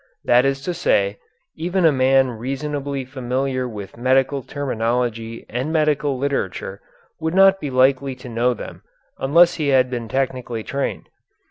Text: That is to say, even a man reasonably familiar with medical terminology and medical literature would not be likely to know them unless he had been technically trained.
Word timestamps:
That 0.23 0.45
is 0.45 0.61
to 0.63 0.73
say, 0.73 1.19
even 1.55 1.85
a 1.85 1.91
man 1.91 2.31
reasonably 2.31 3.05
familiar 3.05 3.69
with 3.69 3.97
medical 3.97 4.41
terminology 4.41 5.45
and 5.47 5.71
medical 5.71 6.17
literature 6.17 6.81
would 7.19 7.35
not 7.35 7.59
be 7.59 7.69
likely 7.69 8.15
to 8.15 8.27
know 8.27 8.55
them 8.55 8.81
unless 9.19 9.53
he 9.61 9.67
had 9.67 9.91
been 9.91 10.07
technically 10.07 10.63
trained. 10.63 11.07